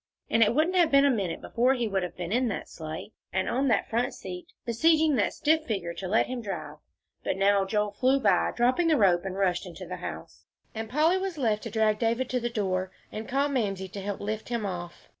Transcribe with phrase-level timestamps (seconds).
[0.31, 3.11] And it wouldn't have been a minute before he would have been in that sleigh,
[3.31, 6.77] and on that front seat, besieging that stiff figure to let him drive.
[7.23, 11.19] But now Joel flew by, dropping the rope, and rushed into the house, and Polly
[11.19, 14.49] was left to drag David to the door, and call to Mamsie to help lift
[14.49, 15.07] him off.